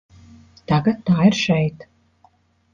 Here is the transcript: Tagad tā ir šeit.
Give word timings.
Tagad 0.71 1.05
tā 1.11 1.19
ir 1.33 1.39
šeit. 1.43 1.89